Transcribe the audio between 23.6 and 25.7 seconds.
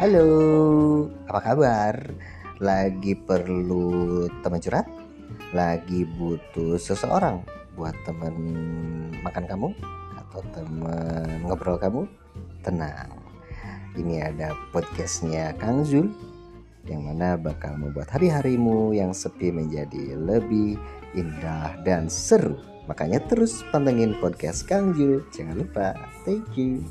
pantengin podcast Kang Jul. Jangan